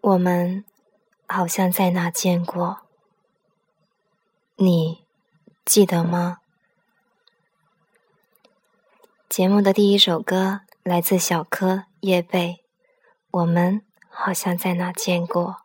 [0.00, 0.64] 我们
[1.26, 2.78] 好像在哪见过，
[4.56, 5.04] 你
[5.64, 6.38] 记得吗？
[9.28, 12.58] 节目的第一首歌来自小柯叶蓓，
[13.32, 15.56] 我们好像在哪见过。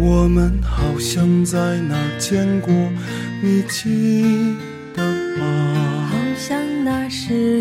[0.00, 0.57] 我们
[0.98, 2.72] 像在哪儿见过，
[3.42, 4.56] 你记
[4.94, 5.02] 得
[5.38, 6.10] 吗？
[6.10, 7.57] 好像那是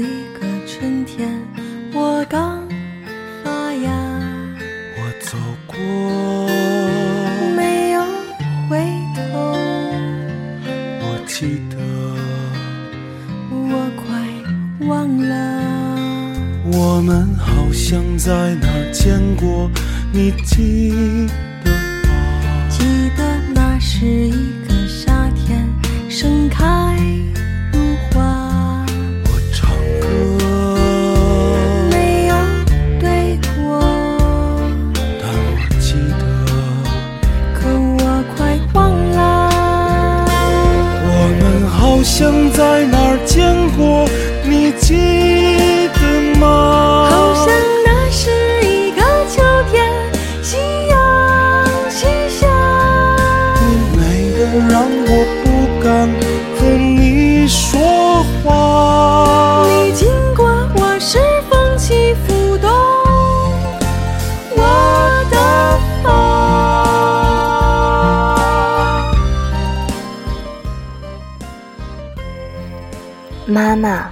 [73.57, 74.07] 妈妈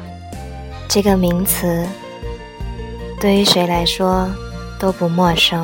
[0.89, 1.85] 这个名词，
[3.21, 4.27] 对于谁来说
[4.79, 5.63] 都不陌生。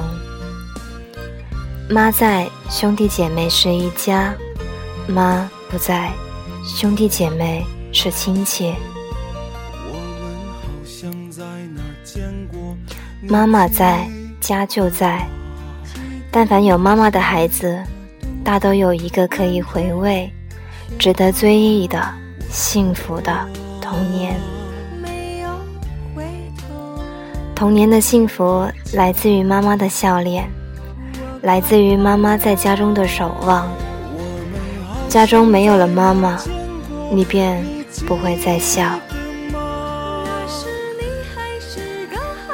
[1.90, 4.36] 妈在，兄弟姐妹是一家。
[5.08, 6.12] 妈不在，
[6.64, 8.76] 兄弟姐妹是亲戚。
[9.88, 12.78] 我们好像在哪见过
[13.28, 14.08] 妈妈在，
[14.40, 15.28] 家就在。
[16.30, 17.84] 但凡有妈妈的孩子，
[18.44, 20.32] 大都有一个可以回味、
[21.00, 22.00] 值得追忆的
[22.52, 23.34] 幸福的
[23.92, 24.40] 童年。
[27.54, 30.50] 童年的幸福来自于妈妈的笑脸，
[31.42, 33.68] 来自于妈妈在家中的守望。
[35.10, 36.40] 家中没有了妈妈，
[37.12, 37.62] 你便
[38.08, 38.98] 不会再笑。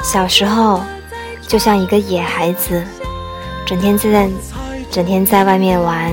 [0.02, 0.80] 小时候，
[1.46, 2.82] 就像一个野孩子，
[3.64, 4.28] 整天在
[4.90, 6.12] 整天在外面玩，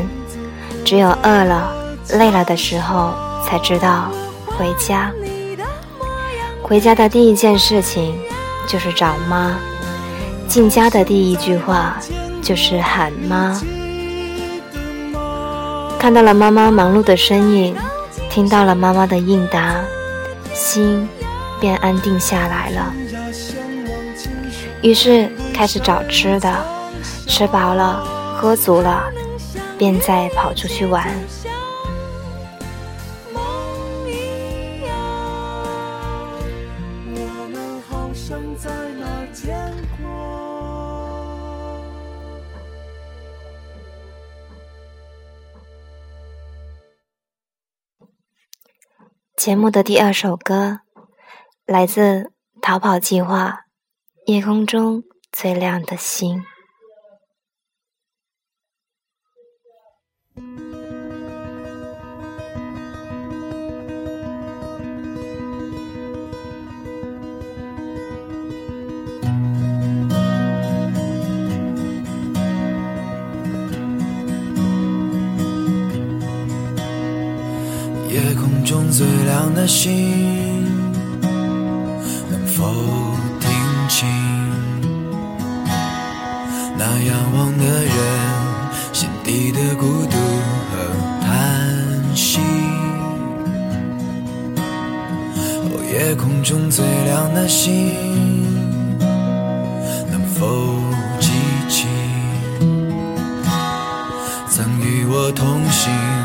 [0.85, 1.75] 只有饿了、
[2.11, 3.11] 累了的时候
[3.43, 4.11] 才知道
[4.57, 5.11] 回家。
[6.61, 8.17] 回家的第一件事情
[8.67, 9.57] 就是找妈，
[10.47, 11.97] 进家的第一句话
[12.41, 13.61] 就是喊妈。
[15.99, 17.75] 看到了妈妈忙碌的身影，
[18.29, 19.75] 听到了妈妈的应答，
[20.53, 21.07] 心
[21.59, 22.93] 便安定下来了。
[24.81, 26.53] 于是开始找吃的，
[27.27, 28.03] 吃饱了，
[28.37, 29.03] 喝足了，
[29.77, 31.07] 便再跑出去玩。
[38.27, 39.71] 生在那见
[40.01, 40.09] 过
[49.37, 50.79] 节目的第二首歌
[51.67, 52.01] 来自
[52.59, 53.59] 《逃跑计划》，
[54.33, 56.43] 夜空中最亮的星。
[78.65, 80.65] 中最亮的星，
[82.31, 82.65] 能否
[83.39, 83.47] 听
[83.87, 84.09] 清
[86.75, 87.95] 那仰望的人
[88.91, 90.17] 心底的孤独
[90.71, 90.73] 和
[91.21, 92.39] 叹息？
[95.61, 97.93] 哦，夜空中最亮的星，
[100.09, 100.81] 能否
[101.19, 101.29] 记
[101.69, 101.85] 起
[104.49, 106.24] 曾与我同行？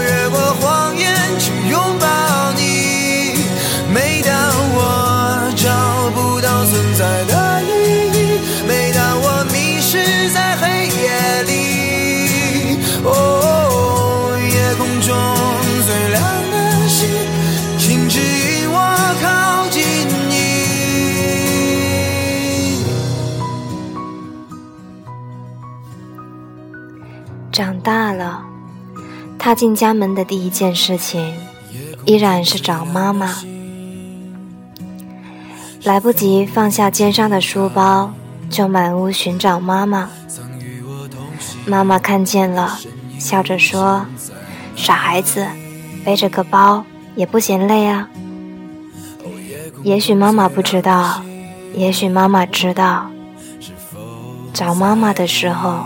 [27.81, 28.43] 大了，
[29.39, 31.33] 踏进家门的第一件事情，
[32.05, 33.37] 依然是找妈妈。
[35.83, 38.13] 来不及放下肩上的书包，
[38.49, 40.09] 就满屋寻找妈妈。
[41.65, 42.79] 妈妈看见了，
[43.17, 44.05] 笑着说
[44.75, 45.47] ：“傻孩子，
[46.05, 46.85] 背着个包
[47.15, 48.09] 也不嫌累啊。”
[49.83, 51.23] 也许妈妈不知道，
[51.73, 53.09] 也许妈妈知道。
[54.53, 55.85] 找妈妈的时候，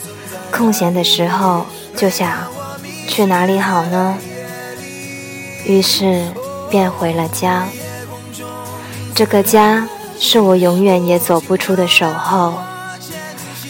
[0.51, 1.65] 空闲的时候
[1.95, 2.29] 就想
[3.07, 4.17] 去哪里好呢？
[5.65, 6.27] 于是
[6.69, 7.65] 便回了家。
[9.15, 9.87] 这个家
[10.19, 12.53] 是我永远也走不出的守候。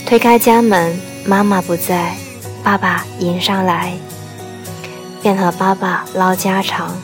[0.05, 2.15] 推开家门，妈妈不在，
[2.63, 3.93] 爸爸迎上来，
[5.21, 6.97] 便和爸爸唠家常。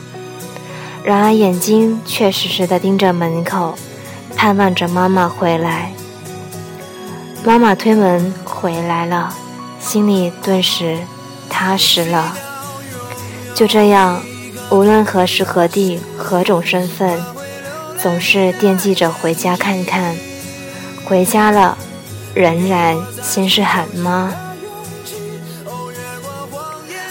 [1.02, 3.74] 然而眼睛却时时地盯着门口，
[4.36, 5.92] 盼望着妈妈回来。
[7.44, 9.34] 妈妈推门回来了，
[9.80, 10.98] 心里顿时
[11.48, 12.36] 踏实了。
[13.54, 14.22] 就这样，
[14.70, 17.20] 无论何时何地、何种身份，
[18.00, 20.14] 总是惦记着回家看看。
[21.04, 21.78] 回家了，
[22.34, 24.32] 仍然先是喊妈。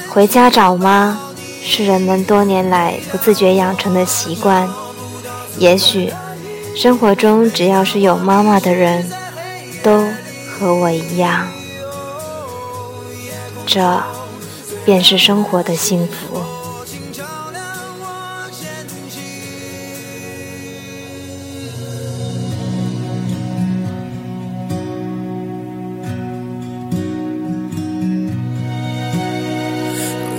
[0.10, 1.20] 回家找妈，
[1.63, 4.70] 是人们多年来不自觉养成的习惯。
[5.58, 6.13] 也许，
[6.75, 9.10] 生活中只要是有妈妈的人，
[9.81, 10.04] 都。
[10.60, 11.48] 和我一样，
[13.68, 14.02] 这
[14.86, 16.42] 便是生活的幸福。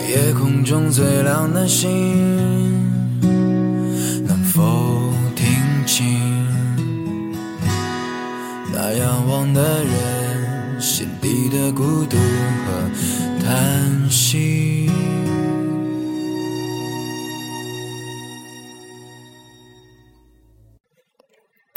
[0.09, 2.58] 夜空中最亮的星，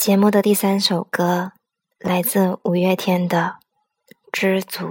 [0.02, 1.52] 节目的第三首歌
[2.00, 3.58] 来自五月天的
[4.32, 4.88] 《知足》。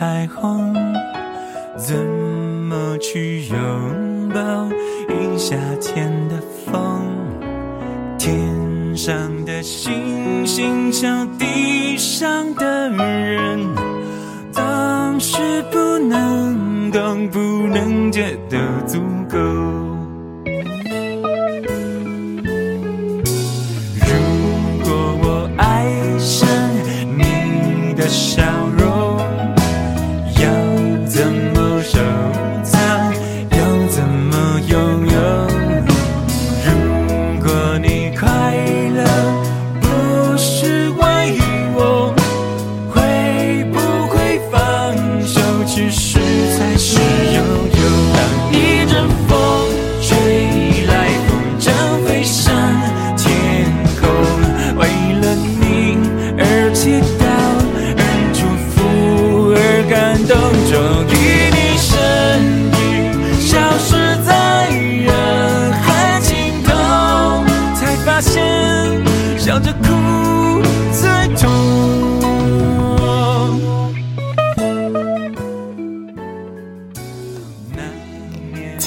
[0.00, 0.74] 彩虹
[1.76, 4.66] 怎么去拥抱
[5.10, 7.02] 一夏天的风？
[8.18, 11.06] 天上的星星笑
[11.38, 13.49] 地上的人。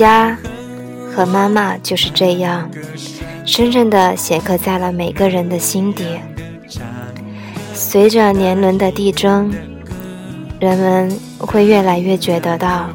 [0.03, 0.37] 家
[1.15, 2.69] 和妈妈就是这样，
[3.45, 6.19] 深深地写刻在了每个人的心底。
[7.73, 9.49] 随着年轮的递增，
[10.59, 12.89] 人们会越来越觉得到，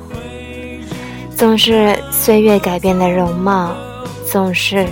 [1.35, 3.75] 总是岁月改变了容貌，
[4.31, 4.87] 总是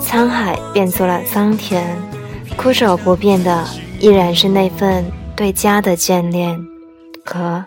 [0.00, 1.84] 沧海变作了桑田，
[2.56, 5.04] 枯守不变的依然是那份
[5.36, 6.58] 对家的眷恋
[7.22, 7.62] 和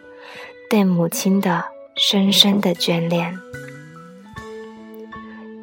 [0.67, 1.63] 对母亲的
[1.95, 3.37] 深深的眷恋。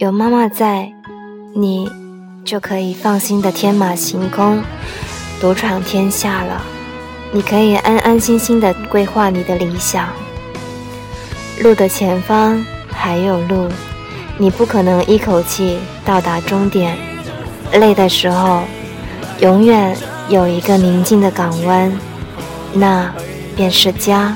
[0.01, 0.91] 有妈妈在，
[1.55, 1.87] 你
[2.43, 4.59] 就可以放心的天马行空，
[5.39, 6.63] 独闯天下了。
[7.31, 10.09] 你可以安安心心的规划你的理想。
[11.63, 13.69] 路的前方还有路，
[14.39, 16.97] 你不可能一口气到达终点。
[17.75, 18.63] 累的时候，
[19.41, 19.95] 永远。
[20.31, 21.93] 有一个宁静的港湾，
[22.73, 23.13] 那
[23.55, 24.35] 便是家。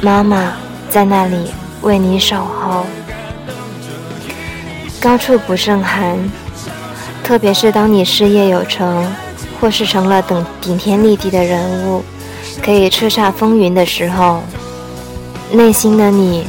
[0.00, 0.54] 妈妈
[0.88, 1.50] 在那里
[1.82, 2.86] 为你守候。
[5.00, 6.18] 高处不胜寒，
[7.24, 9.10] 特别是当你事业有成，
[9.58, 12.04] 或是成了顶顶天立地的人物，
[12.62, 14.42] 可以叱咤风云的时候，
[15.50, 16.46] 内心的你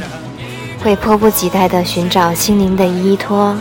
[0.82, 3.56] 会迫不及待地寻找心灵的依托，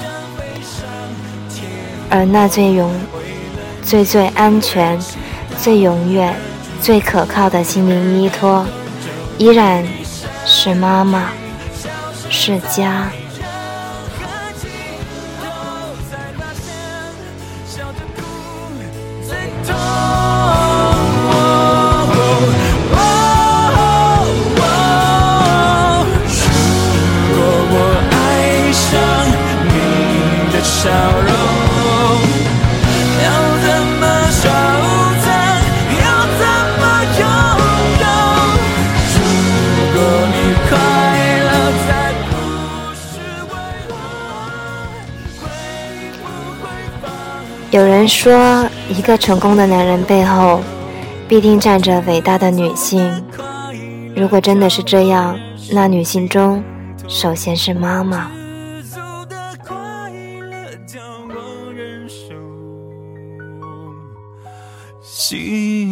[2.10, 2.92] 而那最永。
[3.84, 4.98] 最最安全、
[5.60, 6.34] 最永远、
[6.82, 8.64] 最可靠的心灵依托，
[9.40, 9.84] 依然
[10.46, 11.30] 是妈妈，
[12.30, 13.12] 是家。
[48.02, 50.60] 人说，一个成功的男人背后，
[51.28, 53.24] 必定站着伟大的女性。
[54.16, 55.38] 如果真的是这样，
[55.72, 56.64] 那女性中，
[57.08, 58.32] 首先是妈妈。
[65.04, 65.91] 心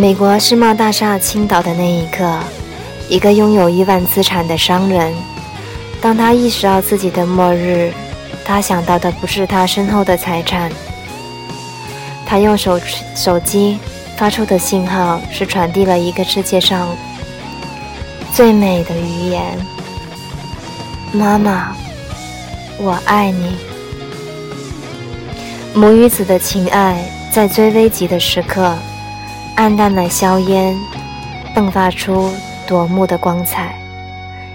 [0.00, 2.26] 美国世贸大厦倾倒的那一刻，
[3.06, 5.12] 一个拥有亿万资产的商人，
[6.00, 7.92] 当他意识到自己的末日，
[8.42, 10.72] 他想到的不是他身后的财产。
[12.24, 12.80] 他用手
[13.14, 13.78] 手机
[14.16, 16.88] 发出的信号，是传递了一个世界上
[18.32, 19.42] 最美的语言
[21.12, 21.76] ：“妈妈，
[22.78, 23.54] 我爱你。”
[25.76, 28.74] 母与子的情爱，在最危急的时刻。
[29.56, 30.74] 暗淡的硝烟，
[31.54, 32.32] 迸发出
[32.66, 33.78] 夺目的光彩。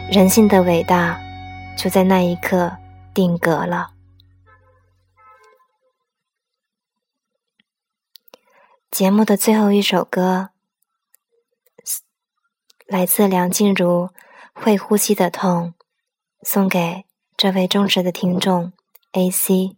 [0.10, 1.20] 人性的伟大，
[1.78, 2.76] 就在那一刻
[3.14, 3.92] 定格了。
[8.90, 10.50] 节目的最后一首歌，
[12.88, 14.08] 来自梁静茹，
[14.54, 15.74] 《会呼吸的痛》，
[16.48, 17.06] 送给
[17.38, 18.72] 这位忠实的听众
[19.12, 19.76] A.C。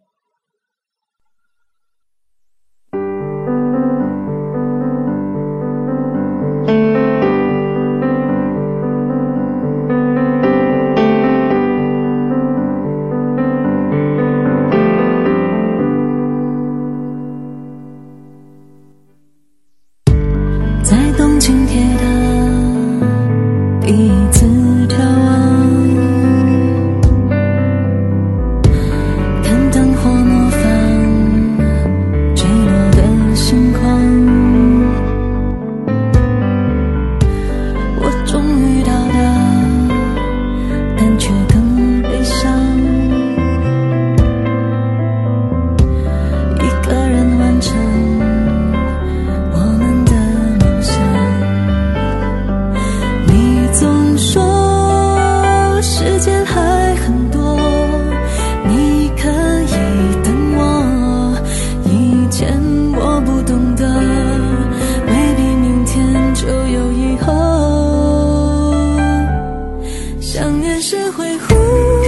[70.97, 71.53] 也会呼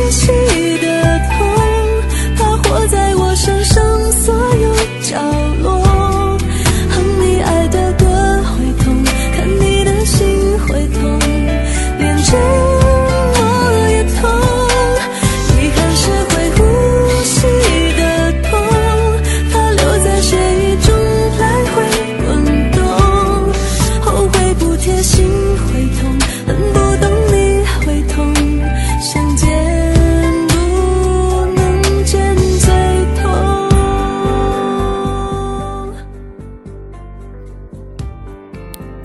[0.09, 0.27] 吸
[0.79, 0.98] 的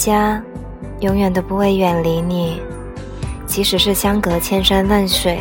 [0.05, 0.43] 家
[1.01, 2.61] 永远都不会远离你，
[3.47, 5.41] 即使是相隔千山万水，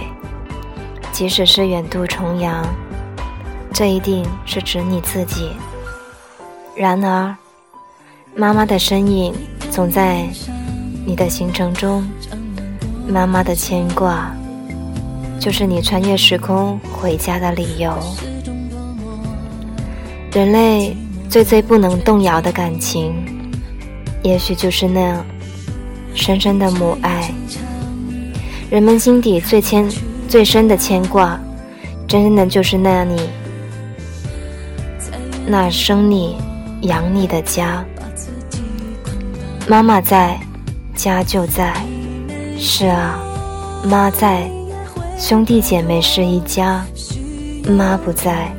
[1.11, 2.65] 即使是远渡重洋，
[3.73, 5.49] 这一定是指你自己。
[6.77, 7.35] 然而，
[8.37, 9.33] 妈妈的身影
[9.69, 10.25] 总在
[11.05, 12.09] 你的行程中，
[13.05, 14.33] 妈妈的牵挂，
[15.41, 17.93] 就是你穿越时空回家的理由。
[20.31, 20.95] 人类
[21.29, 23.13] 最最不能动摇的感情，
[24.23, 25.25] 也许就是那样
[26.15, 27.31] 深深的母爱。
[28.69, 29.87] 人们心底最牵、
[30.27, 31.39] 最深的牵挂，
[32.07, 33.29] 真的就是那你，
[35.45, 36.35] 那生你、
[36.81, 37.85] 养你的家。
[39.67, 40.39] 妈妈在，
[40.95, 41.73] 家就在。
[42.57, 43.19] 是啊，
[43.83, 44.49] 妈在，
[45.17, 46.81] 兄弟姐妹是一家；
[47.69, 48.51] 妈不在，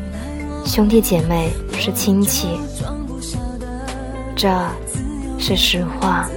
[0.64, 1.50] 兄弟姐妹。
[1.76, 2.48] 是亲戚，
[4.34, 4.48] 这
[5.38, 6.28] 是实话。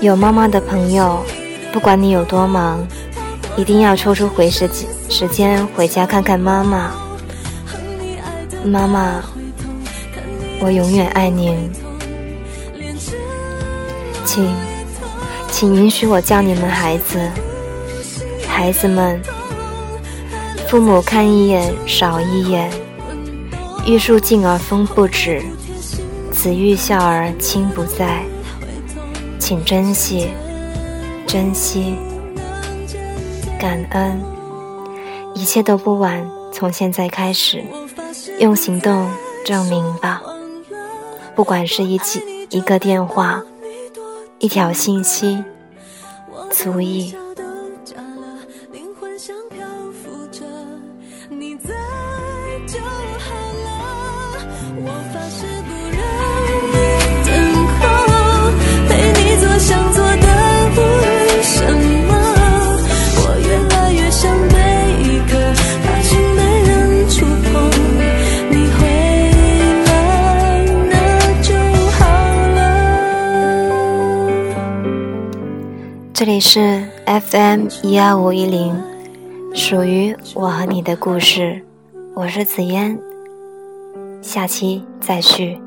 [0.00, 1.24] 有妈妈的朋友，
[1.72, 2.86] 不管你有多忙，
[3.56, 4.68] 一定要抽出回时
[5.08, 6.92] 时间回家看看妈妈。
[8.64, 9.22] 妈妈，
[10.60, 11.56] 我永远爱您。
[14.24, 14.54] 请，
[15.50, 17.18] 请允许我叫你们孩子，
[18.46, 19.20] 孩子们。
[20.68, 22.70] 父母看一眼少一眼，
[23.88, 25.42] 玉树静而风不止，
[26.30, 28.22] 子欲孝而亲不在，
[29.38, 30.28] 请珍惜，
[31.26, 31.94] 珍惜，
[33.58, 34.22] 感恩，
[35.34, 37.64] 一切都不晚，从现在开始，
[38.38, 39.10] 用行动
[39.42, 40.20] 证明吧。
[41.34, 43.42] 不管是一记一个电话，
[44.38, 45.42] 一条信息，
[46.50, 47.14] 足以。
[76.18, 78.76] 这里是 FM 一二五一零，
[79.54, 81.62] 属于我和你的故事，
[82.12, 82.98] 我是紫嫣，
[84.20, 85.60] 下期再续。